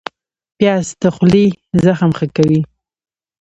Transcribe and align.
پیاز 0.57 0.87
د 1.01 1.03
خولې 1.15 1.45
زخم 1.85 2.11
ښه 2.17 2.27
کوي 2.35 2.61